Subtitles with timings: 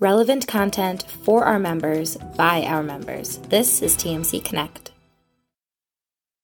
[0.00, 3.38] relevant content for our members by our members.
[3.48, 4.92] This is TMC Connect.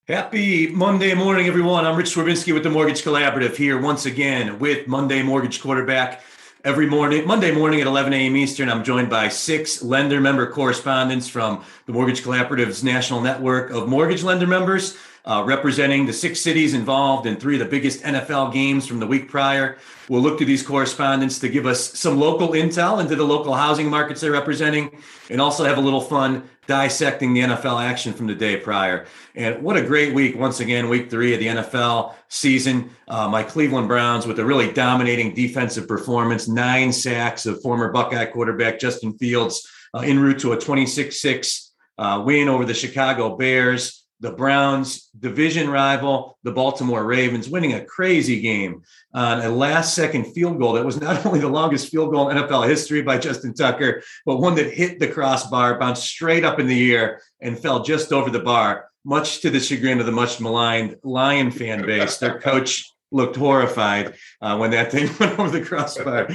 [0.07, 1.85] Happy Monday morning, everyone.
[1.85, 6.21] I'm Rich Swerbinsky with the Mortgage Collaborative here once again with Monday Mortgage Quarterback.
[6.63, 8.35] Every morning, Monday morning at 11 a.m.
[8.35, 13.87] Eastern, I'm joined by six lender member correspondents from the Mortgage Collaborative's national network of
[13.87, 18.53] mortgage lender members uh, representing the six cities involved in three of the biggest NFL
[18.53, 19.77] games from the week prior.
[20.07, 23.89] We'll look to these correspondents to give us some local intel into the local housing
[23.89, 25.01] markets they're representing
[25.31, 29.05] and also have a little fun dissecting the NFL action from the day prior.
[29.35, 32.91] And what a great week, once again, week three of the NFL season.
[33.07, 38.25] Uh, my Cleveland Browns with a really dominating defensive performance, nine sacks of former Buckeye
[38.25, 43.35] quarterback Justin Fields uh, en route to a 26 6 uh, win over the Chicago
[43.35, 48.81] Bears the Browns, division rival, the Baltimore Ravens, winning a crazy game
[49.13, 52.37] on a last second field goal that was not only the longest field goal in
[52.37, 56.67] NFL history by Justin Tucker, but one that hit the crossbar, bounced straight up in
[56.67, 60.39] the air, and fell just over the bar, much to the chagrin of the much
[60.39, 62.17] maligned Lion fan base.
[62.17, 66.27] Their coach looked horrified uh, when that thing went over the crossbar.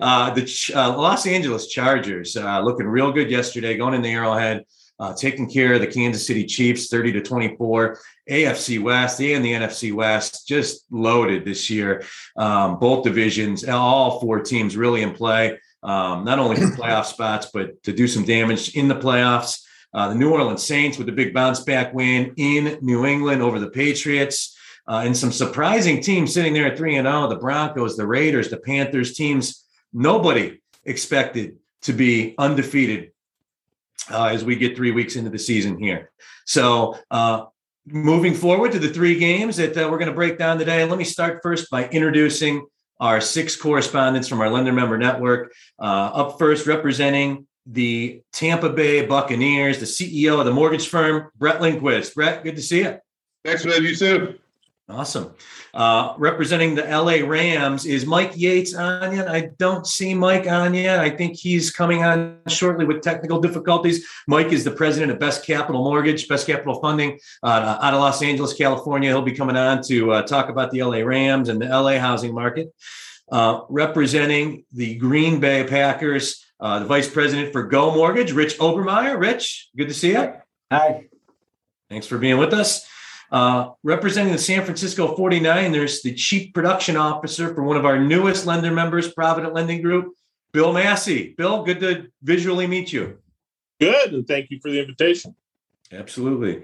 [0.00, 4.64] Uh, the uh, Los Angeles Chargers uh, looking real good yesterday, going in the Arrowhead
[5.00, 7.98] uh, taking care of the Kansas City Chiefs 30 to 24.
[8.30, 12.04] AFC West and the NFC West just loaded this year.
[12.36, 17.48] Um, both divisions, all four teams really in play, um, not only for playoff spots,
[17.52, 19.62] but to do some damage in the playoffs.
[19.92, 23.60] Uh, the New Orleans Saints with a big bounce back win in New England over
[23.60, 24.56] the Patriots.
[24.86, 28.50] Uh, and some surprising teams sitting there at 3 and 0 the Broncos, the Raiders,
[28.50, 33.12] the Panthers, teams nobody expected to be undefeated
[34.10, 36.10] uh, as we get three weeks into the season here.
[36.46, 37.46] So, uh,
[37.86, 40.98] moving forward to the three games that uh, we're going to break down today, let
[40.98, 42.66] me start first by introducing
[43.00, 45.52] our six correspondents from our lender member network.
[45.78, 51.60] Uh, up first, representing the Tampa Bay Buccaneers, the CEO of the mortgage firm, Brett
[51.60, 52.14] Lindquist.
[52.14, 52.98] Brett, good to see you.
[53.44, 53.82] Thanks, man.
[53.82, 54.38] You too.
[54.86, 55.34] Awesome.
[55.72, 59.28] Uh, representing the LA Rams is Mike Yates on yet.
[59.28, 61.00] I don't see Mike on yet.
[61.00, 64.06] I think he's coming on shortly with technical difficulties.
[64.28, 68.20] Mike is the president of Best Capital Mortgage, Best Capital Funding uh, out of Los
[68.20, 69.08] Angeles, California.
[69.08, 72.34] He'll be coming on to uh, talk about the LA Rams and the LA housing
[72.34, 72.74] market.
[73.32, 79.18] Uh, representing the Green Bay Packers, uh, the vice president for Go Mortgage, Rich Obermeyer.
[79.18, 80.34] Rich, good to see you.
[80.70, 81.06] Hi.
[81.88, 82.86] Thanks for being with us.
[83.34, 88.46] Uh, representing the San Francisco 49ers, the chief production officer for one of our newest
[88.46, 90.14] lender members, Provident Lending Group,
[90.52, 91.34] Bill Massey.
[91.36, 93.18] Bill, good to visually meet you.
[93.80, 95.34] Good, and thank you for the invitation.
[95.90, 96.62] Absolutely.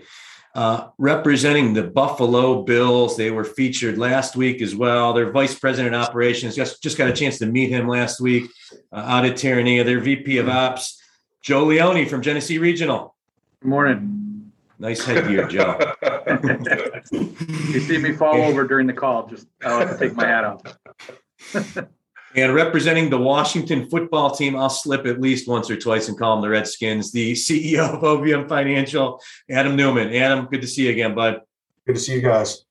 [0.55, 5.13] Uh, representing the Buffalo Bills, they were featured last week as well.
[5.13, 8.49] Their vice president of operations just, just got a chance to meet him last week
[8.93, 9.85] uh, out at Terranea.
[9.85, 11.03] Their VP of ops,
[11.43, 13.17] Joe Leone from Genesee Regional.
[13.61, 14.31] Good morning.
[14.81, 15.95] Nice headgear, Joe.
[16.43, 21.79] you see me fall over during the call, just I'll take my hat off.
[22.35, 26.37] and representing the Washington football team, I'll slip at least once or twice and call
[26.37, 30.15] them the Redskins, the CEO of OVM Financial, Adam Newman.
[30.15, 31.41] Adam, good to see you again, bud.
[31.87, 32.65] Good to see you guys.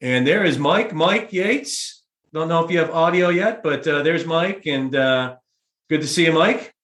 [0.00, 2.02] And there is Mike, Mike Yates.
[2.32, 5.36] Don't know if you have audio yet, but uh, there's Mike, and uh,
[5.88, 6.74] good to see you, Mike.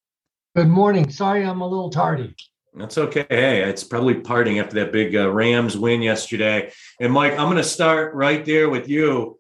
[0.56, 1.08] Good morning.
[1.10, 2.34] Sorry, I'm a little tardy.
[2.76, 3.24] That's okay.
[3.30, 6.70] Hey, it's probably parting after that big uh, Rams win yesterday.
[7.00, 9.38] And Mike, I'm going to start right there with you.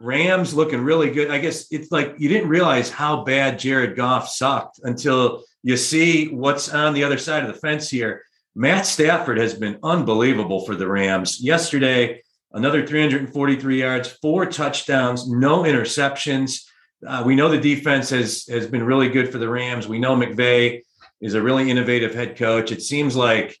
[0.00, 1.30] Rams looking really good.
[1.30, 6.28] I guess it's like you didn't realize how bad Jared Goff sucked until you see
[6.28, 8.22] what's on the other side of the fence here.
[8.54, 11.42] Matt Stafford has been unbelievable for the Rams.
[11.42, 12.22] Yesterday,
[12.52, 16.62] another 343 yards, four touchdowns, no interceptions.
[17.06, 19.86] Uh, we know the defense has has been really good for the Rams.
[19.86, 20.80] We know McVay
[21.20, 22.72] is a really innovative head coach.
[22.72, 23.58] It seems like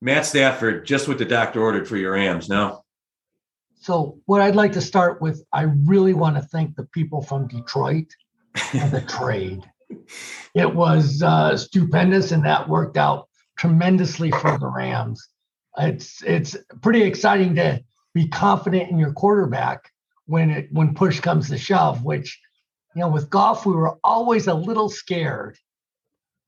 [0.00, 2.48] Matt Stafford just what the doctor ordered for your Rams.
[2.48, 2.84] No.
[3.80, 7.48] So what I'd like to start with, I really want to thank the people from
[7.48, 8.06] Detroit
[8.72, 9.62] and the trade.
[10.54, 15.28] It was uh, stupendous, and that worked out tremendously for the Rams.
[15.78, 17.82] It's it's pretty exciting to
[18.14, 19.90] be confident in your quarterback
[20.26, 22.04] when it when push comes to shove.
[22.04, 22.40] Which,
[22.94, 25.58] you know, with Goff, we were always a little scared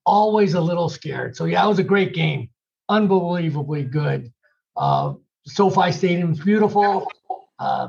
[0.06, 1.36] always a little scared.
[1.36, 2.48] So yeah, it was a great game,
[2.88, 4.32] unbelievably good.
[4.76, 5.14] Uh,
[5.46, 7.10] SoFi Stadium's beautiful.
[7.58, 7.88] Uh,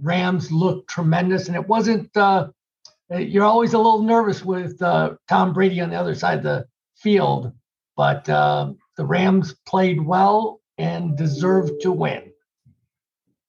[0.00, 2.16] Rams looked tremendous, and it wasn't.
[2.16, 2.48] Uh,
[3.10, 6.66] you're always a little nervous with uh, Tom Brady on the other side of the
[6.96, 7.52] field,
[7.96, 12.30] but uh, the Rams played well and deserved to win.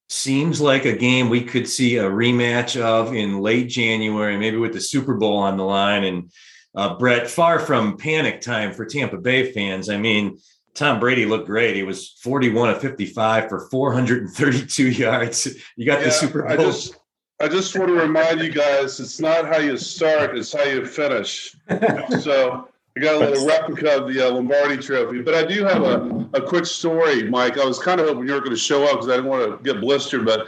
[0.10, 4.74] seems like a game we could see a rematch of in late January, maybe with
[4.74, 6.04] the Super Bowl on the line.
[6.04, 6.32] And
[6.76, 9.90] uh, Brett, far from panic time for Tampa Bay fans.
[9.90, 10.40] I mean,
[10.76, 11.76] Tom Brady looked great.
[11.76, 15.48] He was 41 of 55 for 432 yards.
[15.76, 16.68] You got Yeah, the Super I Bowl.
[16.68, 16.96] just,
[17.42, 20.86] I just want to remind you guys, it's not how you start, it's how you
[20.86, 21.56] finish.
[22.22, 22.68] So
[22.98, 26.28] I got a little replica of the uh, Lombardi Trophy, but I do have a,
[26.34, 27.58] a quick story, Mike.
[27.58, 29.58] I was kind of hoping you were going to show up because I didn't want
[29.58, 30.48] to get blistered, but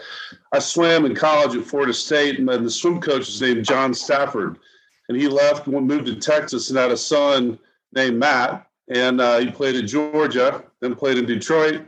[0.51, 4.57] I swam in college at Florida State, and the swim coach is named John Stafford,
[5.11, 7.59] and he left and moved to Texas and had a son
[7.91, 11.81] named Matt, and uh, he played in Georgia, then played in Detroit,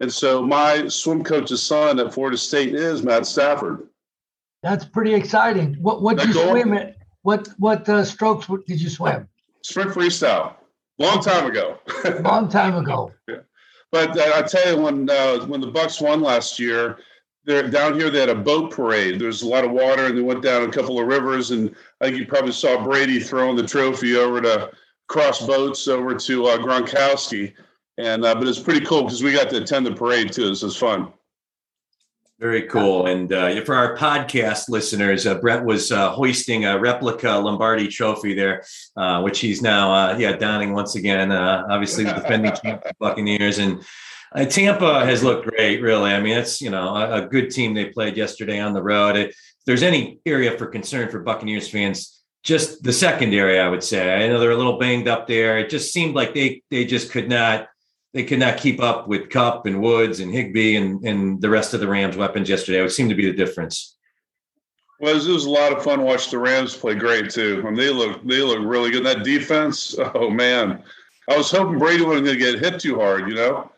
[0.00, 3.86] and so my swim coach's son at Florida State is Matt Stafford.
[4.62, 5.74] That's pretty exciting.
[5.74, 6.96] What what did you goal- swim at?
[7.20, 9.28] What what uh, strokes did you swim?
[9.62, 10.54] Sprint freestyle,
[10.98, 11.78] long time ago.
[12.22, 13.12] Long time ago.
[13.28, 13.40] yeah.
[13.92, 16.96] But uh, I tell you, when uh, when the Bucs won last year,
[17.44, 18.10] they're down here.
[18.10, 19.18] They had a boat parade.
[19.18, 21.50] There's a lot of water, and they went down a couple of rivers.
[21.50, 24.70] And I think you probably saw Brady throwing the trophy over to
[25.08, 27.54] cross boats over to uh, Gronkowski.
[27.98, 30.48] And uh, but it's pretty cool because we got to attend the parade too.
[30.48, 31.12] This was fun.
[32.40, 33.06] Very cool.
[33.06, 38.32] And uh, for our podcast listeners, uh, Brett was uh, hoisting a replica Lombardi trophy
[38.32, 38.64] there,
[38.96, 41.32] uh, which he's now, uh, yeah, donning once again.
[41.32, 43.58] Uh, obviously, the defending champ of Buccaneers.
[43.58, 43.84] And
[44.34, 46.12] uh, Tampa has looked great, really.
[46.12, 49.16] I mean, it's, you know, a, a good team they played yesterday on the road.
[49.16, 49.36] If
[49.66, 54.14] there's any area for concern for Buccaneers fans, just the secondary, I would say.
[54.14, 55.58] I know they're a little banged up there.
[55.58, 57.68] It just seemed like they they just could not
[58.14, 61.74] they could not keep up with Kupp and Woods and Higbee and, and the rest
[61.74, 62.78] of the Rams weapons yesterday.
[62.78, 63.96] It would seem to be the difference.
[64.98, 67.62] Well, it was, it was a lot of fun watching the Rams play great too.
[67.64, 69.04] I And they look they look really good.
[69.04, 70.82] That defense, oh man,
[71.28, 73.70] I was hoping Brady wasn't going to get hit too hard, you know.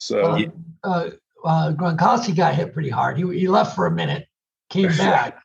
[0.00, 0.42] So Uh,
[0.84, 1.10] uh,
[1.44, 3.16] uh, Gronkowski got hit pretty hard.
[3.18, 4.26] He, he left for a minute,
[4.70, 5.42] came back.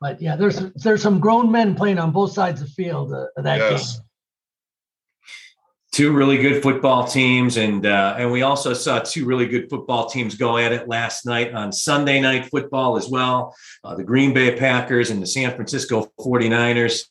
[0.00, 3.26] But yeah, there's there's some grown men playing on both sides of the field uh,
[3.36, 3.94] of that Yes.
[3.96, 4.02] game.
[5.92, 10.08] Two really good football teams, and uh, and we also saw two really good football
[10.08, 13.54] teams go at it last night on Sunday night football as well.
[13.84, 17.02] Uh, the Green Bay Packers and the San Francisco 49ers.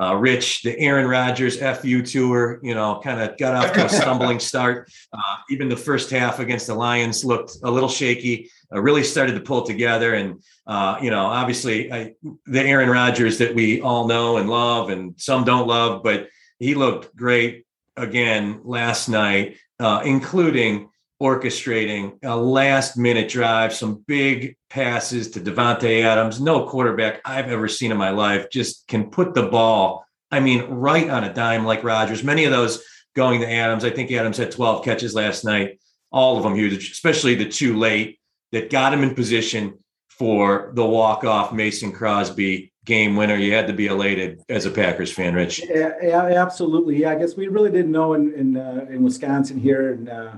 [0.00, 3.88] Uh, Rich, the Aaron Rodgers FU tour, you know, kind of got off to a
[4.00, 4.90] stumbling start.
[5.12, 8.50] Uh, even the first half against the Lions looked a little shaky.
[8.74, 12.14] Uh, really started to pull together, and uh, you know, obviously, I,
[12.46, 16.74] the Aaron Rodgers that we all know and love, and some don't love, but he
[16.74, 17.64] looked great
[17.96, 20.88] again last night, uh, including
[21.24, 26.38] orchestrating a last minute drive, some big passes to Davante Adams.
[26.38, 30.64] No quarterback I've ever seen in my life just can put the ball, I mean,
[30.64, 32.22] right on a dime like Rodgers.
[32.22, 32.84] Many of those
[33.16, 33.84] going to Adams.
[33.84, 35.80] I think Adams had 12 catches last night,
[36.12, 38.18] all of them huge, especially the two late
[38.52, 39.78] that got him in position
[40.10, 43.36] for the walk off Mason Crosby game winner.
[43.36, 45.62] You had to be elated as a Packers fan, Rich.
[45.68, 47.00] Yeah, yeah, absolutely.
[47.00, 50.32] Yeah, I guess we really didn't know in in, uh, in Wisconsin here and uh,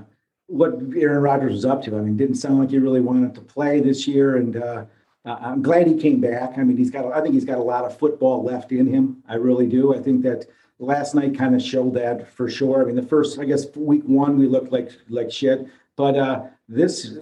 [0.47, 1.97] what Aaron Rodgers was up to.
[1.97, 4.85] I mean, didn't sound like he really wanted to play this year, and uh,
[5.25, 6.57] I'm glad he came back.
[6.57, 9.23] I mean, he's got I think he's got a lot of football left in him.
[9.27, 9.93] I really do.
[9.93, 10.45] I think that
[10.79, 12.81] last night kind of showed that for sure.
[12.81, 16.43] I mean, the first I guess week one we looked like like shit, but uh,
[16.67, 17.17] this.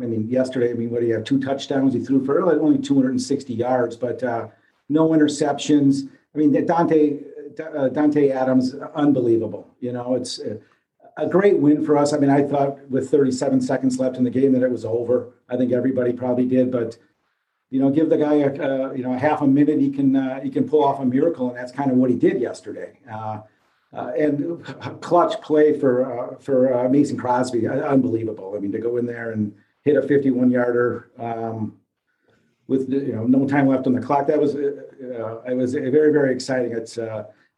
[0.00, 1.24] I mean, yesterday, I mean, what do you have?
[1.24, 1.92] Two touchdowns.
[1.92, 4.48] He threw for only 260 yards, but uh,
[4.88, 6.08] no interceptions.
[6.34, 7.18] I mean, Dante
[7.58, 9.68] uh, Dante Adams, unbelievable.
[9.80, 10.38] You know, it's
[11.16, 12.12] a, great win for us.
[12.12, 15.32] I mean, I thought with 37 seconds left in the game that it was over.
[15.48, 16.96] I think everybody probably did, but
[17.70, 20.40] you know, give the guy a you know a half a minute, he can uh,
[20.40, 22.98] he can pull off a miracle, and that's kind of what he did yesterday.
[23.10, 23.40] Uh,
[23.92, 24.64] uh, and
[25.00, 28.54] clutch play for uh, for uh, Mason Crosby, unbelievable.
[28.56, 31.10] I mean, to go in there and hit a 51 yarder.
[31.18, 31.76] Um,
[32.66, 34.28] with you know no time left on the clock.
[34.28, 36.72] That was it was very very exciting.
[36.72, 36.96] It's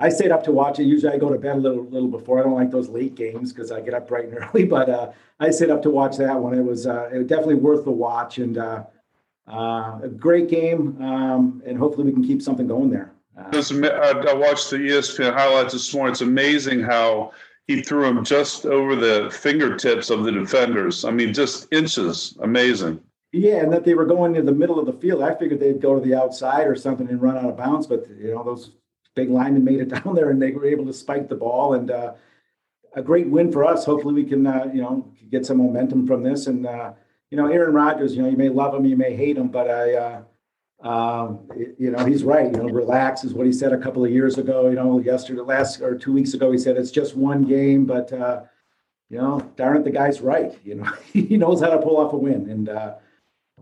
[0.02, 0.82] I stayed up to watch it.
[0.82, 2.40] Usually I go to bed a little little before.
[2.40, 4.64] I don't like those late games because I get up bright and early.
[4.64, 6.58] But uh, I stayed up to watch that one.
[6.58, 8.82] It was uh, it was definitely worth the watch and uh,
[9.46, 11.00] uh, a great game.
[11.00, 13.12] Um, and hopefully we can keep something going there.
[13.38, 16.12] Uh, It's I watched the ESPN highlights this morning.
[16.12, 17.30] It's amazing how
[17.68, 21.04] he threw him just over the fingertips of the defenders.
[21.04, 22.36] I mean, just inches.
[22.42, 23.00] Amazing.
[23.30, 25.22] Yeah, and that they were going to the middle of the field.
[25.22, 28.04] I figured they'd go to the outside or something and run out of bounds, but
[28.18, 28.72] you know those
[29.14, 31.90] big linemen made it down there and they were able to spike the ball and
[31.90, 32.14] uh,
[32.94, 33.84] a great win for us.
[33.84, 36.46] Hopefully, we can uh, you know get some momentum from this.
[36.46, 36.92] And uh,
[37.30, 39.68] you know, Aaron Rodgers, you know, you may love him, you may hate him, but
[39.68, 39.94] I.
[39.94, 40.22] Uh,
[40.82, 42.46] um, you know, he's right.
[42.46, 44.68] You know, relax is what he said a couple of years ago.
[44.68, 48.12] You know, yesterday, last or two weeks ago, he said it's just one game, but
[48.12, 48.42] uh,
[49.08, 50.58] you know, darn it, the guy's right.
[50.64, 52.94] You know, he knows how to pull off a win, and uh,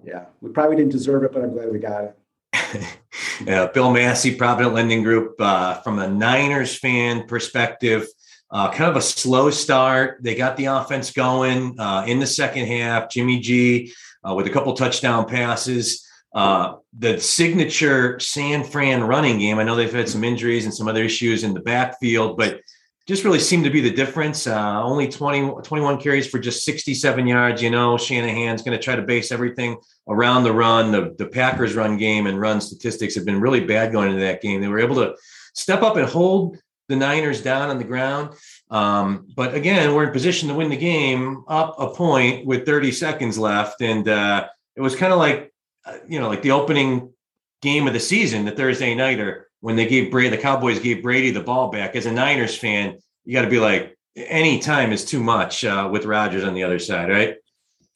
[0.03, 2.85] yeah, we probably didn't deserve it, but I'm glad we got it.
[3.47, 8.07] yeah, Bill Massey, Provident Lending Group, uh, from a Niners fan perspective,
[8.51, 10.19] uh, kind of a slow start.
[10.23, 13.11] They got the offense going uh, in the second half.
[13.11, 13.93] Jimmy G
[14.29, 16.07] uh, with a couple touchdown passes.
[16.33, 19.59] Uh, the signature San Fran running game.
[19.59, 22.61] I know they've had some injuries and some other issues in the backfield, but
[23.07, 24.47] just really seemed to be the difference.
[24.47, 27.63] Uh, only 20, 21 carries for just 67 yards.
[27.63, 29.79] You know, Shanahan's going to try to base everything
[30.09, 30.93] around the run.
[30.93, 34.43] The, the Packers run game and run statistics have been really bad going into that
[34.43, 34.61] game.
[34.61, 35.17] They were able to
[35.55, 38.35] step up and hold the Niners down on the ground.
[38.71, 42.93] Um, but again, we're in position to win the game up a point with 30
[42.93, 43.81] seconds left.
[43.81, 45.53] And uh, it was kind of like,
[45.87, 47.13] uh, you know, like the opening
[47.63, 51.31] game of the season, the Thursday nighter, when they gave Brady, the Cowboys gave Brady
[51.31, 51.97] the ball back.
[51.97, 55.89] As a Niners fan, you got to be like, any time is too much uh,
[55.91, 57.37] with Rodgers on the other side, right?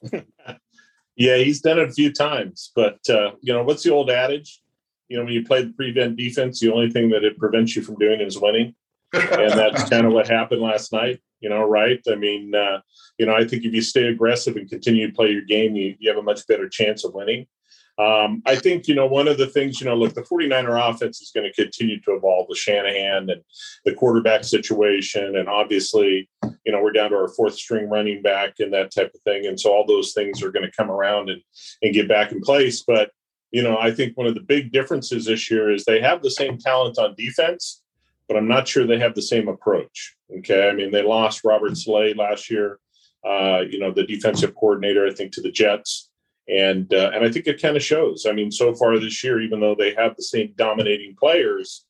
[1.17, 2.71] yeah, he's done it a few times.
[2.75, 4.61] But, uh, you know, what's the old adage?
[5.09, 7.83] You know, when you play the prevent defense, the only thing that it prevents you
[7.83, 8.75] from doing is winning
[9.15, 11.21] and that's kind of what happened last night.
[11.41, 12.01] You know, right?
[12.11, 12.81] I mean, uh,
[13.19, 15.95] you know, I think if you stay aggressive and continue to play your game, you,
[15.99, 17.47] you have a much better chance of winning.
[17.97, 21.21] Um, I think, you know, one of the things, you know, look, the 49er offense
[21.21, 23.43] is going to continue to evolve with Shanahan and
[23.85, 25.37] the quarterback situation.
[25.37, 26.29] And obviously,
[26.65, 29.47] you know, we're down to our fourth string running back and that type of thing.
[29.47, 31.41] And so all those things are going to come around and,
[31.83, 32.83] and get back in place.
[32.83, 33.11] But,
[33.53, 36.31] you know, I think one of the big differences this year is they have the
[36.31, 37.83] same talent on defense
[38.29, 40.17] but I'm not sure they have the same approach.
[40.39, 40.69] Okay.
[40.69, 42.79] I mean, they lost Robert Saleh last year,
[43.27, 46.11] uh, you know, the defensive coordinator, I think, to the Jets.
[46.49, 48.27] And, uh, and I think it kind of shows.
[48.29, 51.87] I mean, so far this year, even though they have the same dominating players,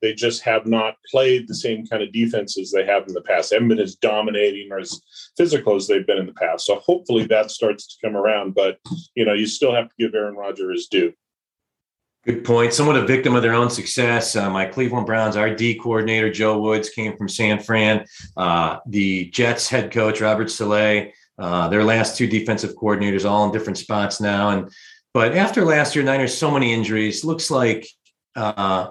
[0.00, 3.52] they just have not played the same kind of defenses they have in the past.
[3.52, 5.00] Haven't been as dominating or as
[5.36, 6.66] physical as they've been in the past.
[6.66, 8.54] So hopefully that starts to come around.
[8.54, 8.78] But,
[9.14, 11.12] you know, you still have to give Aaron Rodgers his due.
[12.24, 12.74] Good point.
[12.74, 14.36] Somewhat a victim of their own success.
[14.36, 18.04] Uh, my Cleveland Browns RD coordinator, Joe Woods, came from San Fran.
[18.36, 23.52] Uh, the Jets head coach, Robert Saleh, uh, their last two defensive coordinators, all in
[23.52, 24.50] different spots now.
[24.50, 24.70] And
[25.14, 27.24] but after last year, Niners so many injuries.
[27.24, 27.88] Looks like
[28.34, 28.90] uh,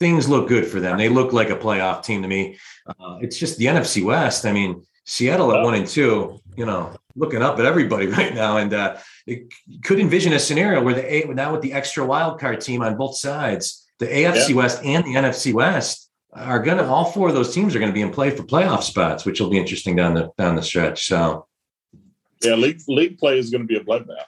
[0.00, 0.98] things look good for them.
[0.98, 2.58] They look like a playoff team to me.
[2.86, 4.44] Uh, it's just the NFC West.
[4.46, 6.40] I mean, Seattle at one and two.
[6.56, 8.96] You know, looking up at everybody right now, and uh,
[9.26, 9.52] it
[9.84, 13.16] could envision a scenario where the now with the extra wild card team on both
[13.16, 14.56] sides, the AFC yeah.
[14.56, 16.03] West and the NFC West
[16.34, 18.42] are going to all four of those teams are going to be in play for
[18.42, 21.06] playoff spots, which will be interesting down the down the stretch.
[21.06, 21.46] So,
[22.42, 24.24] yeah, league league play is going to be a bloodbath.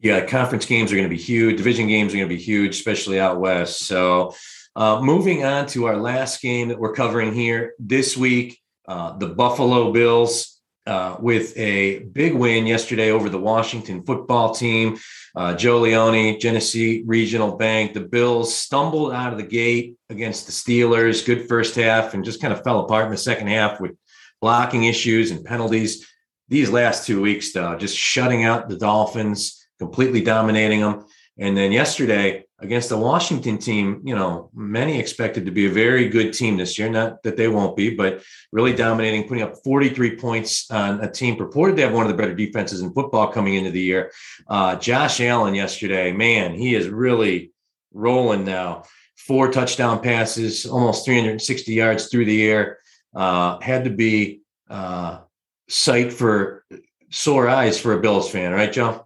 [0.00, 1.56] Yeah, conference games are going to be huge.
[1.56, 3.80] Division games are going to be huge, especially out west.
[3.86, 4.34] So,
[4.76, 9.28] uh, moving on to our last game that we're covering here this week, uh, the
[9.28, 10.53] Buffalo Bills
[10.86, 14.98] uh, with a big win yesterday over the Washington football team.
[15.34, 17.94] Uh, Joe Leone, Genesee Regional Bank.
[17.94, 21.24] The Bills stumbled out of the gate against the Steelers.
[21.24, 23.92] Good first half and just kind of fell apart in the second half with
[24.40, 26.06] blocking issues and penalties.
[26.48, 31.06] These last two weeks, though, just shutting out the Dolphins, completely dominating them.
[31.38, 36.08] And then yesterday against the Washington team, you know, many expected to be a very
[36.08, 36.88] good team this year.
[36.88, 41.36] Not that they won't be, but really dominating, putting up 43 points on a team
[41.36, 44.10] purported to have one of the better defenses in football coming into the year.
[44.48, 47.52] Uh, Josh Allen yesterday, man, he is really
[47.92, 48.84] rolling now.
[49.16, 52.78] Four touchdown passes, almost 360 yards through the air.
[53.14, 55.20] Uh, had to be uh,
[55.68, 56.64] sight for
[57.10, 59.03] sore eyes for a Bills fan, right, Joe?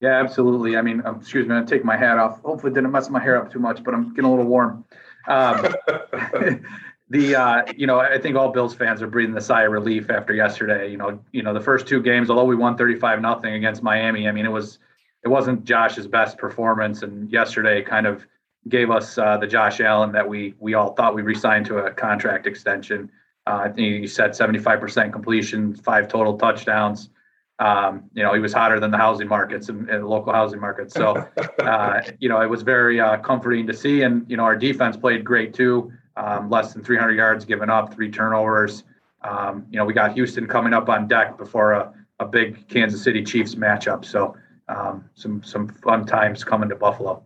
[0.00, 0.76] Yeah, absolutely.
[0.76, 2.40] I mean, um, excuse me, I'm take my hat off.
[2.42, 4.84] Hopefully, didn't mess my hair up too much, but I'm getting a little warm.
[5.26, 5.74] Um,
[7.10, 10.08] the uh, you know, I think all Bills fans are breathing a sigh of relief
[10.08, 10.88] after yesterday.
[10.88, 14.28] You know, you know, the first two games, although we won 35 nothing against Miami,
[14.28, 14.78] I mean, it was
[15.24, 18.24] it wasn't Josh's best performance, and yesterday kind of
[18.68, 21.90] gave us uh, the Josh Allen that we we all thought we re-signed to a
[21.90, 23.10] contract extension.
[23.48, 27.10] Uh, I think you said 75% completion, five total touchdowns
[27.58, 30.94] um, you know, he was hotter than the housing markets and, and local housing markets.
[30.94, 31.26] So,
[31.58, 34.02] uh, you know, it was very uh, comforting to see.
[34.02, 35.92] And, you know, our defense played great too.
[36.16, 38.84] Um, less than 300 yards given up, three turnovers.
[39.22, 43.02] Um, you know, we got Houston coming up on deck before a, a big Kansas
[43.02, 44.04] City Chiefs matchup.
[44.04, 44.36] So,
[44.68, 47.22] um, some some fun times coming to Buffalo.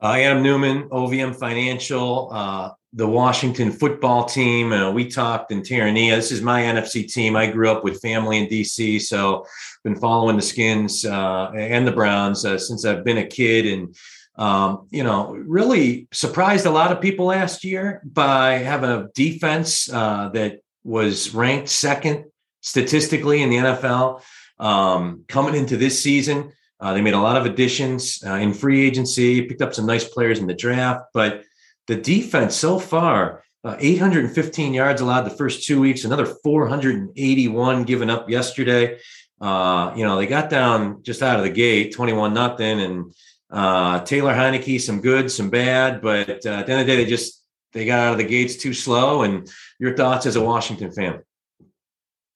[0.00, 2.28] Uh, Adam Newman, OVM Financial.
[2.30, 4.72] Uh, the Washington football team.
[4.72, 6.16] Uh, we talked in Terranea.
[6.16, 7.36] This is my NFC team.
[7.36, 9.46] I grew up with family in DC, so
[9.84, 13.66] been following the Skins uh, and the Browns uh, since I've been a kid.
[13.66, 13.94] And
[14.36, 19.92] um, you know, really surprised a lot of people last year by having a defense
[19.92, 22.24] uh, that was ranked second
[22.62, 24.22] statistically in the NFL
[24.58, 26.50] um, coming into this season.
[26.80, 30.04] Uh, they made a lot of additions uh, in free agency, picked up some nice
[30.04, 31.42] players in the draft, but
[31.86, 38.10] the defense so far, uh, 815 yards allowed the first two weeks, another 481 given
[38.10, 38.98] up yesterday.
[39.40, 43.14] Uh, you know, they got down just out of the gate, 21 nothing, and
[43.50, 46.96] uh, Taylor Heinicke, some good, some bad, but uh, at the end of the day,
[46.96, 49.22] they just they got out of the gates too slow.
[49.22, 51.22] And your thoughts as a Washington fan?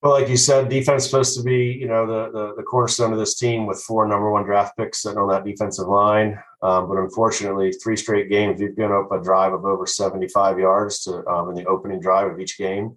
[0.03, 3.19] Well, like you said, defense supposed to be, you know, the, the, the cornerstone of
[3.19, 6.39] this team with four number one draft picks sitting on that defensive line.
[6.63, 11.05] Um, but unfortunately, three straight games, we've given up a drive of over 75 yards
[11.05, 12.97] to um, in the opening drive of each game.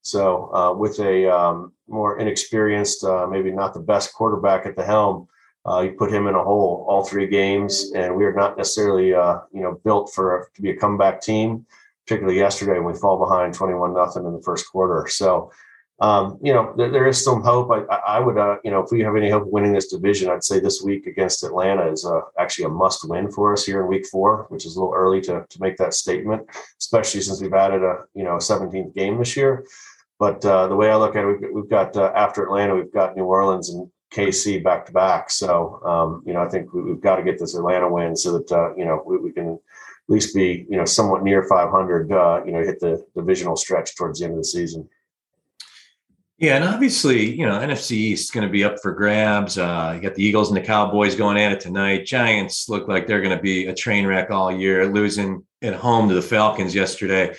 [0.00, 4.84] So uh, with a um, more inexperienced, uh, maybe not the best quarterback at the
[4.84, 5.28] helm,
[5.66, 9.12] uh, you put him in a hole all three games, and we are not necessarily
[9.12, 11.66] uh, you know built for to be a comeback team.
[12.06, 15.06] Particularly yesterday, when we fall behind twenty-one nothing in the first quarter.
[15.10, 15.52] So,
[16.00, 17.70] um, you know, there, there is some hope.
[17.70, 20.30] I, I would, uh, you know, if we have any hope of winning this division,
[20.30, 23.88] I'd say this week against Atlanta is uh, actually a must-win for us here in
[23.88, 26.46] Week Four, which is a little early to to make that statement,
[26.78, 29.64] especially since we've added a you know a 17th game this year.
[30.18, 32.92] But uh, the way I look at it, we've, we've got uh, after Atlanta, we've
[32.92, 35.30] got New Orleans and KC back to back.
[35.30, 38.38] So, um, you know, I think we, have got to get this Atlanta win so
[38.38, 39.58] that, uh, you know, we, we, can at
[40.08, 44.18] least be, you know, somewhat near 500, uh, you know, hit the divisional stretch towards
[44.18, 44.88] the end of the season.
[46.38, 49.58] Yeah, and obviously, you know, NFC East is going to be up for grabs.
[49.58, 52.06] Uh, you got the Eagles and the Cowboys going at it tonight.
[52.06, 56.08] Giants look like they're going to be a train wreck all year, losing at home
[56.08, 57.34] to the Falcons yesterday.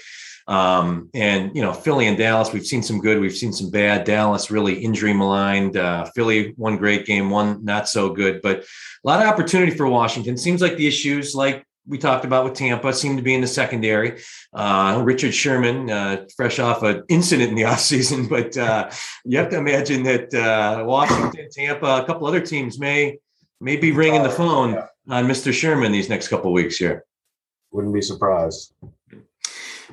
[0.50, 4.03] Um, and you know, Philly and Dallas, we've seen some good, we've seen some bad.
[4.03, 5.77] Dallas really injury maligned.
[5.77, 9.88] Uh, Philly one great game, one not so good, but a lot of opportunity for
[9.88, 10.36] Washington.
[10.36, 13.48] Seems like the issues, like we talked about with Tampa, seem to be in the
[13.48, 14.22] secondary.
[14.54, 18.90] Uh, Richard Sherman, uh, fresh off an incident in the offseason, but uh,
[19.26, 23.20] you have to imagine that uh, Washington, Tampa, a couple other teams may
[23.62, 25.52] may be ringing the phone on Mr.
[25.52, 27.04] Sherman these next couple weeks here.
[27.72, 28.74] Wouldn't be surprised.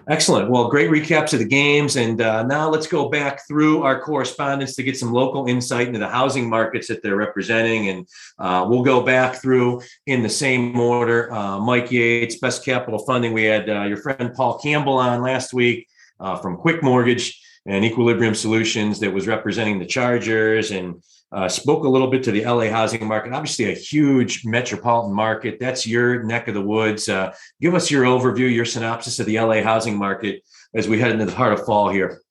[0.08, 0.48] Excellent.
[0.48, 1.96] Well, great recaps of the games.
[1.96, 5.98] And uh, now let's go back through our correspondence to get some local insight into
[5.98, 7.88] the housing markets that they're representing.
[7.88, 11.32] And uh, we'll go back through in the same order.
[11.32, 13.32] Uh, Mike Yates, Best Capital Funding.
[13.32, 15.88] We had uh, your friend Paul Campbell on last week
[16.20, 21.84] uh, from Quick Mortgage and Equilibrium Solutions that was representing the Chargers and uh, spoke
[21.84, 23.32] a little bit to the LA housing market.
[23.32, 25.58] Obviously, a huge metropolitan market.
[25.58, 27.08] That's your neck of the woods.
[27.08, 30.42] Uh, give us your overview, your synopsis of the LA housing market
[30.74, 32.22] as we head into the heart of fall here.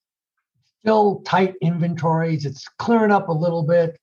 [0.83, 2.45] Still tight inventories.
[2.45, 3.99] It's clearing up a little bit,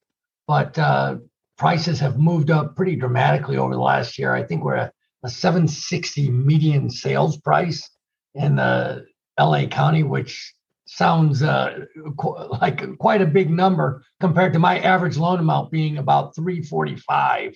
[0.46, 1.16] but uh,
[1.56, 4.34] prices have moved up pretty dramatically over the last year.
[4.34, 4.92] I think we're at
[5.24, 7.88] a 760 median sales price
[8.34, 9.06] in the
[9.38, 10.54] LA County, which
[10.96, 11.86] sounds uh,
[12.18, 17.54] qu- like quite a big number compared to my average loan amount being about 345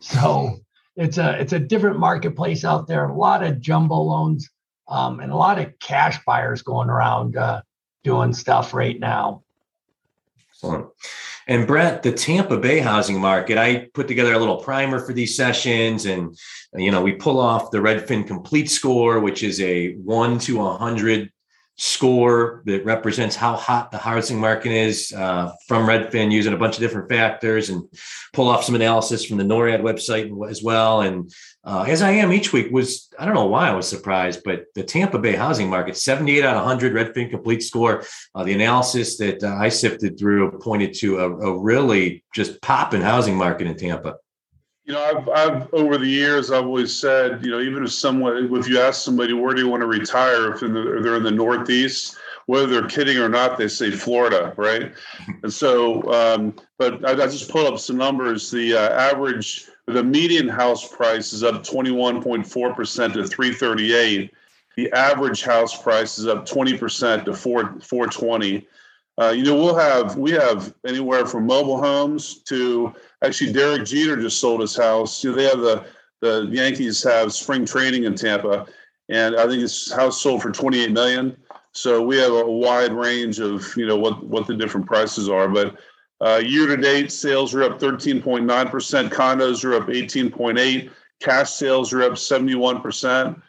[0.00, 0.58] so
[0.96, 4.50] it's a it's a different marketplace out there a lot of jumbo loans
[4.88, 7.62] um, and a lot of cash buyers going around uh,
[8.02, 9.42] doing stuff right now.
[10.50, 10.86] Excellent.
[11.46, 15.36] And Brett, the Tampa Bay housing market, I put together a little primer for these
[15.36, 16.36] sessions, and
[16.74, 20.76] you know we pull off the Redfin Compete Score, which is a one to a
[20.76, 21.30] hundred
[21.76, 26.76] score that represents how hot the housing market is uh, from Redfin using a bunch
[26.76, 27.82] of different factors and
[28.32, 31.00] pull off some analysis from the Norada website as well.
[31.00, 31.32] And
[31.64, 34.66] uh, as I am each week was, I don't know why I was surprised, but
[34.76, 38.04] the Tampa Bay housing market, 78 out of 100 Redfin Compete score.
[38.34, 43.02] Uh, the analysis that uh, I sifted through pointed to a, a really just popping
[43.02, 44.16] housing market in Tampa.
[44.84, 48.54] You know, I've, I've over the years, I've always said, you know, even if someone,
[48.54, 51.30] if you ask somebody where do you want to retire, if the, they're in the
[51.30, 54.92] Northeast, whether they're kidding or not, they say Florida, right?
[55.42, 58.50] And so, um, but I, I, just pulled up some numbers.
[58.50, 64.30] The uh, average, the median house price is up 21.4 percent to 338.
[64.76, 68.66] The average house price is up 20 percent to 4 420.
[69.20, 74.16] Uh, you know, we'll have we have anywhere from mobile homes to actually Derek Jeter
[74.16, 75.22] just sold his house.
[75.22, 75.84] You know, they have the
[76.20, 78.66] the Yankees have spring training in Tampa,
[79.08, 81.36] and I think his house sold for 28 million.
[81.72, 85.48] So we have a wide range of you know what what the different prices are,
[85.48, 85.76] but
[86.20, 89.12] uh, year to date sales are up 13.9 percent.
[89.12, 90.90] Condos are up 18.8.
[91.20, 93.40] Cash sales are up 71 percent.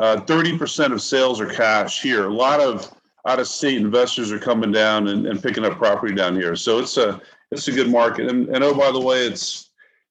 [0.00, 2.26] Uh, 30 percent of sales are cash here.
[2.26, 2.90] A lot of
[3.26, 6.56] out of state investors are coming down and, and picking up property down here.
[6.56, 8.28] So it's a it's a good market.
[8.28, 9.70] And, and oh, by the way, it's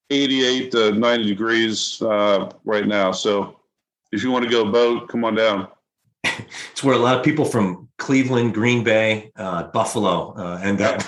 [0.09, 3.11] 88 to 90 degrees uh, right now.
[3.11, 3.59] So
[4.11, 5.67] if you want to go boat, come on down.
[6.23, 11.01] it's where a lot of people from Cleveland, Green Bay, uh, Buffalo uh, end up.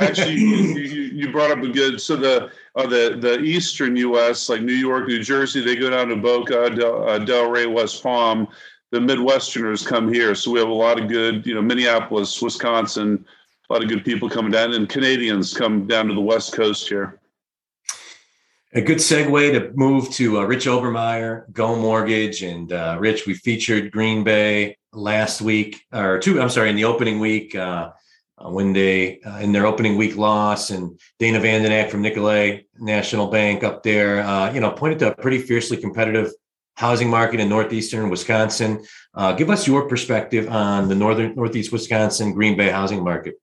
[0.00, 0.78] Actually, you,
[1.12, 2.00] you, brought up a good.
[2.00, 4.48] So the uh, the the eastern U.S.
[4.48, 8.48] like New York, New Jersey, they go down to Boca, Del, uh, Delray, West Palm.
[8.90, 11.46] The Midwesterners come here, so we have a lot of good.
[11.46, 13.24] You know, Minneapolis, Wisconsin,
[13.68, 16.88] a lot of good people coming down, and Canadians come down to the West Coast
[16.88, 17.20] here.
[18.72, 23.26] A good segue to move to uh, Rich Obermeyer, Go Mortgage, and uh, Rich.
[23.26, 26.40] We featured Green Bay last week, or two.
[26.40, 27.90] I'm sorry, in the opening week uh,
[28.40, 33.64] when they uh, in their opening week loss, and Dana Vandenack from Nicolet National Bank
[33.64, 36.32] up there, uh, you know, pointed to a pretty fiercely competitive
[36.78, 38.84] housing market in northeastern Wisconsin.
[39.12, 43.34] Uh, give us your perspective on the northern northeast Wisconsin Green Bay housing market.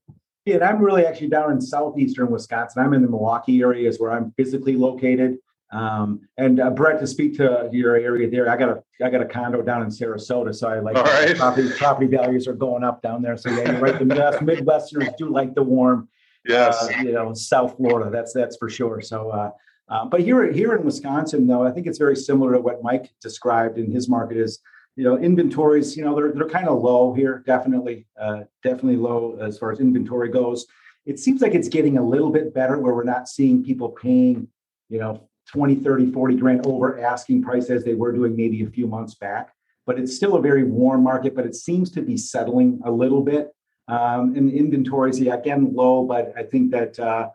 [0.45, 2.81] Yeah, and I'm really actually down in southeastern Wisconsin.
[2.81, 5.37] I'm in the Milwaukee area, is where I'm physically located.
[5.73, 9.21] Um, and uh, Brett, to speak to your area there, I got a I got
[9.21, 11.35] a condo down in Sarasota, so I like right.
[11.37, 13.35] property property values are going up down there.
[13.35, 13.99] So yeah, you're right.
[13.99, 16.07] The Midwesterners do like the warm.
[16.47, 16.81] Yes.
[16.83, 18.09] Uh, you know, South Florida.
[18.09, 19.01] That's that's for sure.
[19.01, 19.49] So, uh,
[19.87, 23.11] uh, but here here in Wisconsin, though, I think it's very similar to what Mike
[23.21, 24.37] described in his market.
[24.37, 24.59] Is
[24.95, 29.37] you know inventories you know they're, they're kind of low here definitely uh, definitely low
[29.41, 30.65] as far as inventory goes
[31.05, 34.47] it seems like it's getting a little bit better where we're not seeing people paying
[34.89, 38.69] you know 20 30 40 grand over asking price as they were doing maybe a
[38.69, 39.53] few months back
[39.85, 43.21] but it's still a very warm market but it seems to be settling a little
[43.21, 43.53] bit
[43.87, 47.27] um, and inventories yeah again low but i think that uh,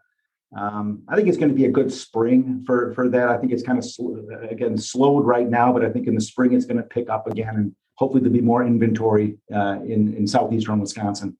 [0.56, 3.28] um, I think it's going to be a good spring for for that.
[3.28, 4.16] I think it's kind of sl-
[4.48, 7.26] again slowed right now, but I think in the spring it's going to pick up
[7.28, 11.36] again, and hopefully there'll be more inventory uh, in in southeastern Wisconsin.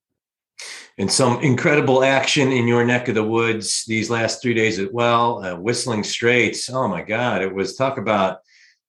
[0.98, 4.88] And some incredible action in your neck of the woods these last three days as
[4.92, 5.42] well.
[5.44, 6.68] Uh, Whistling Straits.
[6.68, 8.40] Oh my God, it was talk about.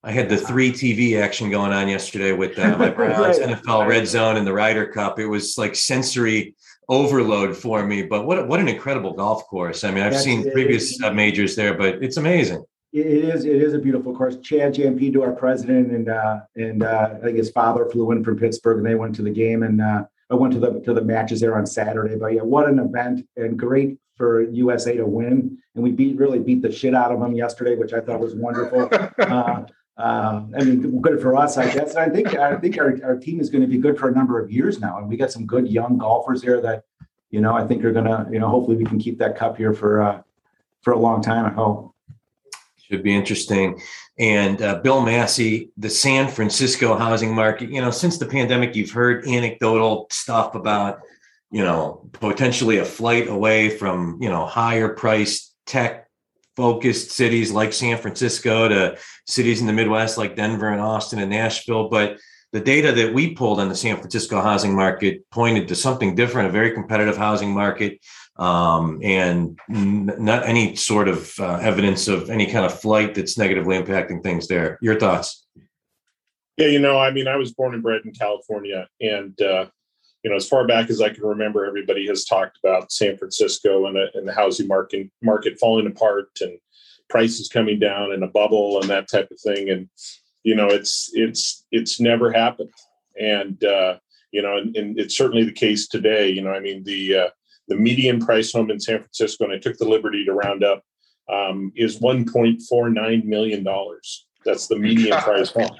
[0.04, 4.06] I had the three TV action going on yesterday with uh, my Browns, NFL Red
[4.08, 5.20] Zone, and the Ryder Cup.
[5.20, 6.56] It was like sensory
[6.88, 8.02] overload for me.
[8.02, 9.84] But what what an incredible golf course!
[9.84, 12.64] I mean, I've That's, seen previous uh, majors there, but it's amazing.
[12.92, 14.36] It is it is a beautiful course.
[14.38, 18.38] Chad Jampito, our president, and uh, and uh, I think his father flew in from
[18.38, 21.02] Pittsburgh, and they went to the game, and uh, I went to the to the
[21.02, 22.16] matches there on Saturday.
[22.16, 26.40] But yeah, what an event and great for USA to win, and we beat really
[26.40, 28.90] beat the shit out of them yesterday, which I thought was wonderful.
[29.18, 29.64] Uh,
[29.98, 31.96] um, I mean, good for us, I guess.
[31.96, 34.40] I think I think our, our team is going to be good for a number
[34.40, 36.84] of years now, and we got some good young golfers here that,
[37.30, 39.56] you know, I think are going to, you know, hopefully we can keep that cup
[39.56, 40.22] here for uh,
[40.80, 41.44] for a long time.
[41.44, 41.94] I hope.
[42.78, 43.80] Should be interesting.
[44.18, 47.70] And uh, Bill Massey, the San Francisco housing market.
[47.70, 51.00] You know, since the pandemic, you've heard anecdotal stuff about,
[51.50, 56.01] you know, potentially a flight away from you know higher priced tech
[56.56, 61.30] focused cities like San Francisco to cities in the Midwest like Denver and Austin and
[61.30, 61.88] Nashville.
[61.88, 62.18] But
[62.52, 66.48] the data that we pulled on the San Francisco housing market pointed to something different,
[66.48, 67.98] a very competitive housing market,
[68.36, 73.38] um, and n- not any sort of uh, evidence of any kind of flight that's
[73.38, 74.78] negatively impacting things there.
[74.82, 75.46] Your thoughts?
[76.58, 79.66] Yeah, you know, I mean, I was born and bred in California, and uh,
[80.22, 83.86] you know, as far back as I can remember, everybody has talked about San Francisco
[83.86, 86.58] and, and the housing market market falling apart and
[87.08, 89.70] prices coming down and a bubble and that type of thing.
[89.70, 89.88] And
[90.44, 92.70] you know, it's it's it's never happened.
[93.20, 93.98] And uh,
[94.30, 96.30] you know, and, and, it's certainly the case today.
[96.30, 97.28] You know, I mean, the uh,
[97.68, 100.82] the median price home in San Francisco, and I took the liberty to round up,
[101.28, 104.26] um, is one point four nine million dollars.
[104.44, 105.76] That's the median price home.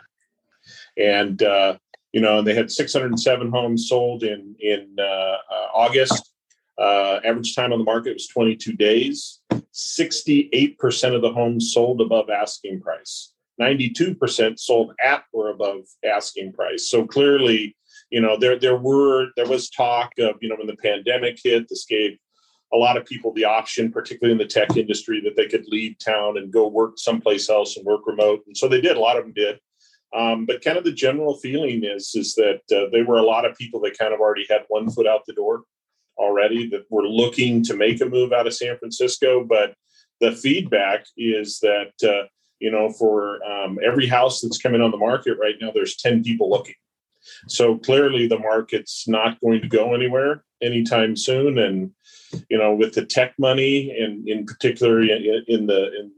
[0.97, 1.79] And uh,
[2.13, 6.31] you know, and they had 607 homes sold in in uh, uh, August.
[6.79, 9.41] Uh, average time on the market was 22 days.
[9.53, 13.33] 68% of the homes sold above asking price.
[13.61, 16.91] 92% sold at or above asking price.
[16.91, 17.77] So clearly,
[18.11, 21.69] you know, there there were there was talk of you know when the pandemic hit,
[21.69, 22.19] this gave
[22.73, 25.99] a lot of people the option, particularly in the tech industry, that they could leave
[25.99, 28.41] town and go work someplace else and work remote.
[28.47, 28.97] And so they did.
[28.97, 29.59] A lot of them did.
[30.15, 33.47] Um, but kind of the general feeling is is that uh, there were a lot
[33.47, 35.63] of people that kind of already had one foot out the door
[36.19, 39.43] already that were looking to make a move out of San Francisco.
[39.43, 39.75] But
[40.21, 42.29] the feedback is that uh,
[42.61, 46.23] you know for um, every house that's coming on the market right now, there's ten
[46.23, 46.75] people looking.
[47.49, 51.59] So clearly, the market's not going to go anywhere anytime soon.
[51.59, 51.93] And
[52.51, 56.13] you know, with the tech money, and in particular in, in the in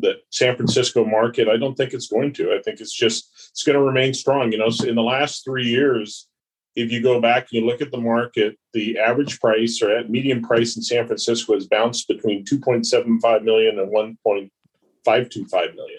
[0.00, 2.52] the San Francisco market, I don't think it's going to.
[2.52, 4.52] I think it's just it's going to remain strong.
[4.52, 6.28] You know, so in the last three years,
[6.76, 10.10] if you go back and you look at the market, the average price or at
[10.10, 15.98] median price in San Francisco has bounced between 2.75 million and 525 million.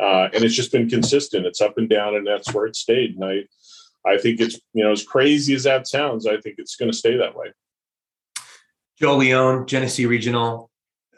[0.00, 1.44] Uh, and it's just been consistent.
[1.44, 3.16] It's up and down, and that's where it stayed.
[3.16, 3.44] And I,
[4.08, 6.96] I think it's you know as crazy as that sounds, I think it's going to
[6.96, 7.52] stay that way.
[8.98, 10.67] Joe Leone, Genesee Regional,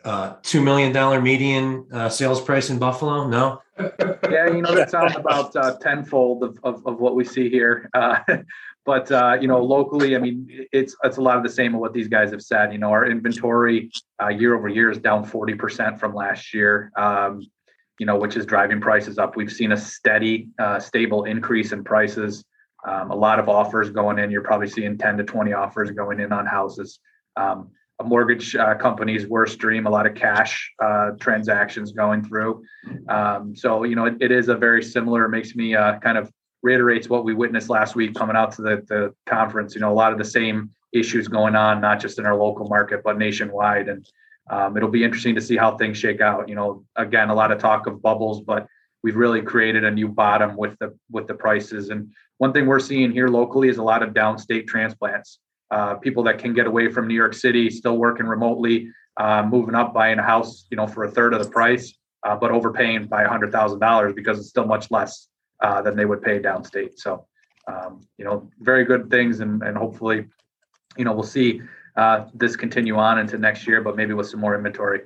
[0.04, 3.26] uh, two million dollar median uh, sales price in Buffalo.
[3.26, 3.60] No.
[3.78, 7.88] yeah, you know that sounds about uh, tenfold of, of, of what we see here.
[7.94, 8.18] Uh,
[8.84, 11.80] but uh, you know, locally, I mean, it's it's a lot of the same of
[11.80, 12.72] what these guys have said.
[12.72, 13.90] You know, our inventory
[14.22, 16.90] uh, year over year is down forty percent from last year.
[16.96, 17.46] Um,
[17.98, 19.36] you know, which is driving prices up.
[19.36, 22.42] We've seen a steady, uh, stable increase in prices.
[22.86, 24.30] Um, a lot of offers going in.
[24.30, 26.98] You're probably seeing ten to twenty offers going in on houses.
[27.36, 27.70] Um,
[28.04, 32.62] mortgage uh, company's worst dream, a lot of cash uh, transactions going through.
[33.08, 36.30] Um, so, you know, it, it is a very similar, makes me uh, kind of
[36.62, 39.74] reiterates what we witnessed last week coming out to the, the conference.
[39.74, 42.68] You know, a lot of the same issues going on, not just in our local
[42.68, 43.88] market, but nationwide.
[43.88, 44.06] And
[44.50, 46.48] um, it'll be interesting to see how things shake out.
[46.48, 48.66] You know, again, a lot of talk of bubbles, but
[49.02, 51.90] we've really created a new bottom with the with the prices.
[51.90, 55.38] And one thing we're seeing here locally is a lot of downstate transplants
[55.70, 59.74] uh, people that can get away from New York City, still working remotely, uh, moving
[59.74, 61.94] up, buying a house, you know, for a third of the price,
[62.26, 65.28] uh, but overpaying by hundred thousand dollars because it's still much less
[65.62, 66.92] uh, than they would pay downstate.
[66.96, 67.26] So,
[67.66, 70.26] um, you know, very good things, and and hopefully,
[70.96, 71.62] you know, we'll see
[71.96, 75.02] uh, this continue on into next year, but maybe with some more inventory.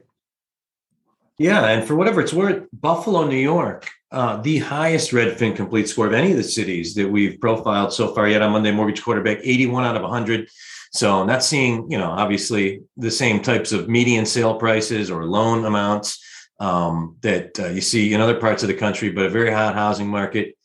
[1.38, 6.06] Yeah, and for whatever it's worth, Buffalo, New York, uh, the highest Redfin Compete score
[6.06, 9.38] of any of the cities that we've profiled so far yet on Monday Mortgage Quarterback,
[9.42, 10.48] 81 out of 100.
[10.92, 15.64] So not seeing, you know, obviously the same types of median sale prices or loan
[15.64, 16.24] amounts
[16.60, 19.74] um, that uh, you see in other parts of the country, but a very hot
[19.74, 20.56] housing market.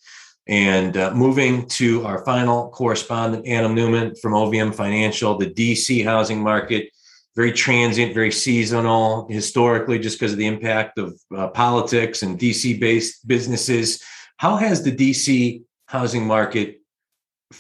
[0.48, 6.42] And uh, moving to our final correspondent, Adam Newman from OVM Financial, the DC housing
[6.42, 6.92] market
[7.40, 12.78] very transient, very seasonal historically, just because of the impact of uh, politics and DC
[12.82, 14.04] based businesses.
[14.36, 16.82] How has the DC housing market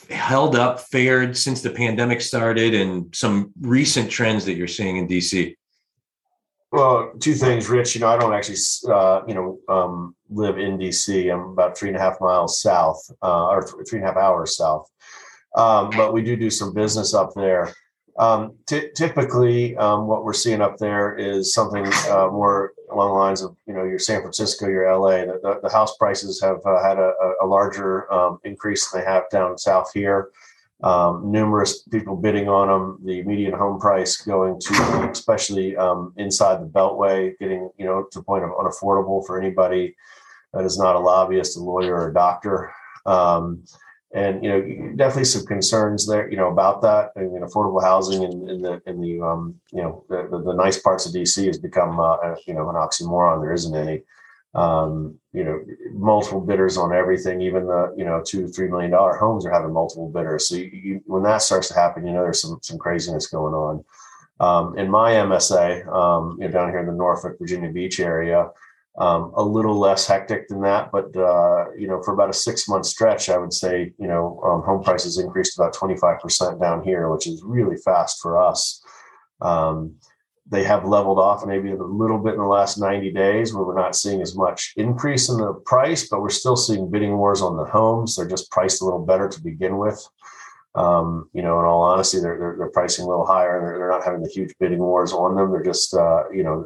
[0.09, 5.07] held up, fared since the pandemic started, and some recent trends that you're seeing in
[5.07, 5.55] DC?
[6.73, 7.95] Well, two things, Rich.
[7.95, 8.57] You know, I don't actually,
[8.93, 11.33] uh, you know, um, live in DC.
[11.33, 14.57] I'm about three and a half miles south, uh, or three and a half hours
[14.57, 14.91] south.
[15.55, 17.73] Um, but we do do some business up there.
[18.17, 23.13] Um, t- typically, um, what we're seeing up there is something uh, more along the
[23.13, 25.25] lines of you know your San Francisco, your LA.
[25.25, 29.07] The, the, the house prices have uh, had a, a larger um, increase than they
[29.07, 30.29] have down south here.
[30.81, 32.99] Um, numerous people bidding on them.
[33.05, 38.19] The median home price going to, especially um, inside the Beltway, getting you know to
[38.19, 39.95] the point of unaffordable for anybody
[40.53, 42.71] that is not a lobbyist, a lawyer, or a doctor.
[44.11, 47.11] And you know definitely some concerns there you know about that.
[47.15, 50.53] I mean, affordable housing in, in the in the um, you know the, the, the,
[50.53, 53.39] nice parts of dc has become uh, a, you know an oxymoron.
[53.39, 54.01] There isn't any
[54.55, 57.39] um, you know multiple bidders on everything.
[57.41, 60.49] Even the you know two three million dollar homes are having multiple bidders.
[60.49, 63.53] So you, you, when that starts to happen you know there's some some craziness going
[63.53, 63.85] on.
[64.39, 68.49] Um, in my msa um, you know down here in the norfolk virginia beach area
[68.99, 72.67] um, a little less hectic than that, but uh, you know, for about a six
[72.67, 76.59] month stretch, I would say you know um, home prices increased about twenty five percent
[76.59, 78.83] down here, which is really fast for us.
[79.41, 79.95] Um,
[80.49, 83.79] they have leveled off maybe a little bit in the last 90 days where we're
[83.79, 87.55] not seeing as much increase in the price, but we're still seeing bidding wars on
[87.55, 88.15] the homes.
[88.15, 90.03] They're just priced a little better to begin with.
[90.73, 93.77] Um, you know, in all honesty, they're, they're, they're pricing a little higher and they're,
[93.77, 95.51] they're, not having the huge bidding wars on them.
[95.51, 96.65] They're just, uh, you know,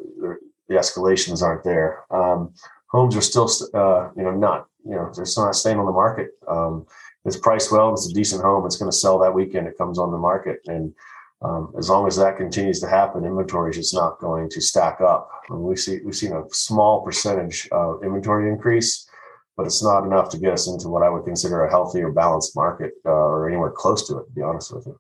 [0.68, 2.04] the escalations aren't there.
[2.12, 2.54] Um,
[2.90, 5.92] homes are still, uh, you know, not, you know, they're still not staying on the
[5.92, 6.32] market.
[6.48, 6.86] Um,
[7.26, 7.94] it's priced well.
[7.94, 8.66] It's a decent home.
[8.66, 9.68] It's going to sell that weekend.
[9.68, 10.94] It comes on the market, and
[11.42, 15.00] um, as long as that continues to happen, inventory is just not going to stack
[15.02, 15.30] up.
[15.50, 19.08] We see we've seen a small percentage of inventory increase,
[19.56, 22.12] but it's not enough to get us into what I would consider a healthy or
[22.12, 24.26] balanced market, uh, or anywhere close to it.
[24.26, 25.00] To be honest with you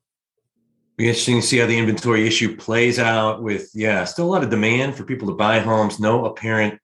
[0.97, 4.43] be interesting to see how the inventory issue plays out with yeah still a lot
[4.43, 5.99] of demand for people to buy homes.
[5.99, 6.79] No apparent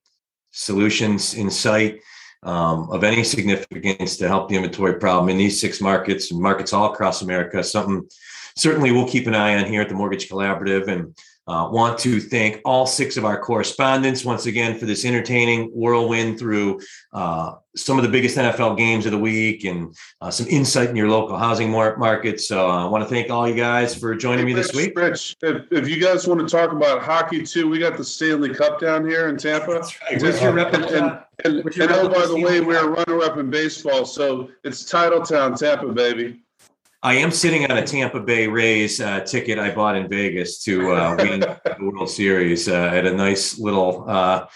[0.51, 1.99] solutions in sight
[2.43, 6.91] um, of any significance to help the inventory problem in these six markets markets all
[6.91, 7.63] across america.
[7.63, 8.07] Something
[8.55, 11.15] certainly we'll keep an eye on here at the mortgage collaborative and
[11.49, 16.37] uh, want to thank all six of our correspondents once again for this entertaining whirlwind
[16.37, 16.79] through
[17.11, 20.95] uh, some of the biggest NFL games of the week and uh, some insight in
[20.95, 22.39] your local housing market.
[22.39, 24.95] So uh, I want to thank all you guys for joining hey, me this week.
[24.95, 28.53] Rich, if, if, you guys want to talk about hockey too, we got the Stanley
[28.53, 29.73] Cup down here in Tampa.
[29.73, 30.21] That's right.
[30.21, 30.71] Where's your rep?
[30.75, 34.83] And, and, and, and oh, by the way, we're a runner-up in baseball, so it's
[34.83, 36.43] Titletown, Tampa, baby.
[37.01, 40.91] I am sitting on a Tampa Bay Rays uh, ticket I bought in Vegas to
[40.91, 44.47] uh, win the World Series uh, at a nice little uh,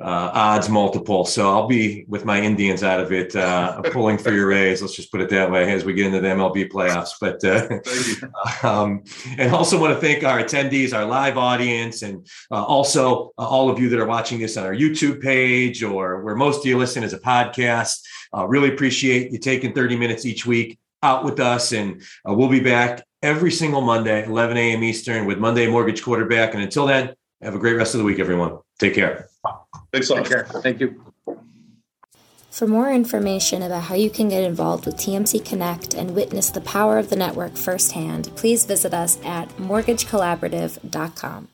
[0.00, 1.26] uh, odds multiple.
[1.26, 4.80] So I'll be with my Indians out of it, uh, pulling for your Rays.
[4.80, 7.10] Let's just put it that way as we get into the MLB playoffs.
[7.20, 9.04] But uh, um,
[9.36, 13.68] and also want to thank our attendees, our live audience, and uh, also uh, all
[13.68, 16.78] of you that are watching this on our YouTube page or where most of you
[16.78, 18.00] listen as a podcast.
[18.34, 22.48] Uh, really appreciate you taking 30 minutes each week out with us, and uh, we'll
[22.48, 24.82] be back every single Monday, 11 a.m.
[24.82, 26.54] Eastern, with Monday Mortgage Quarterback.
[26.54, 28.58] And until then, have a great rest of the week, everyone.
[28.78, 29.28] Take care.
[29.92, 30.24] Thanks a lot.
[30.24, 30.44] Take care.
[30.44, 31.12] Thank you.
[32.50, 36.60] For more information about how you can get involved with TMC Connect and witness the
[36.60, 41.48] power of the network firsthand, please visit us at mortgagecollaborative.com.